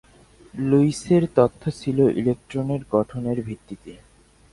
[0.61, 3.91] লুইসের তত্ত্ব ছিল ইলেকট্রনের গঠনের ভিত্তিতে।